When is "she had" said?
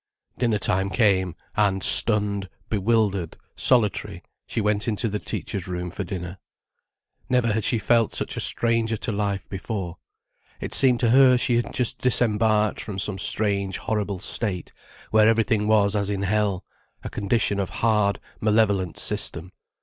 11.37-11.71